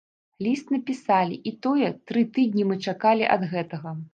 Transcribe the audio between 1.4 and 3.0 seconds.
і тое, тры тыдні мы